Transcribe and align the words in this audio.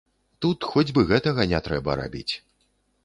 Тут 0.45 0.65
хоць 0.71 0.93
бы 0.95 1.03
гэтага 1.13 1.47
не 1.51 1.59
трэба 1.67 1.99
рабіць. 2.01 2.29